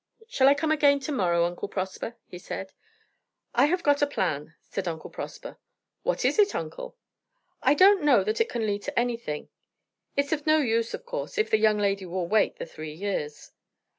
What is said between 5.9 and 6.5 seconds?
"What is